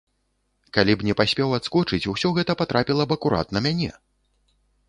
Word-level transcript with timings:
Калі 0.77 0.95
б 1.01 1.05
не 1.07 1.13
паспеў 1.19 1.53
адскочыць, 1.59 2.01
усё 2.13 2.33
гэта 2.39 2.57
патрапіла 2.63 3.03
б 3.13 3.21
акурат 3.21 3.47
на 3.59 3.67
мяне! 3.67 3.91